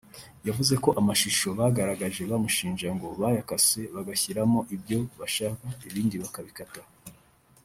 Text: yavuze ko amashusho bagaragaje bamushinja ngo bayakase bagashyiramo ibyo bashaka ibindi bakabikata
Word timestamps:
yavuze 0.47 0.73
ko 0.83 0.89
amashusho 1.01 1.47
bagaragaje 1.59 2.21
bamushinja 2.31 2.87
ngo 2.95 3.07
bayakase 3.21 3.81
bagashyiramo 3.95 4.59
ibyo 4.75 4.99
bashaka 5.19 5.65
ibindi 5.89 6.15
bakabikata 6.23 6.81